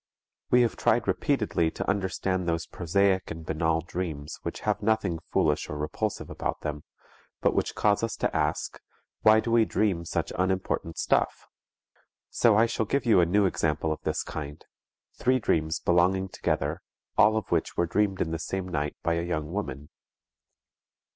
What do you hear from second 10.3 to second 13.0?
unimportant stuff?" So I shall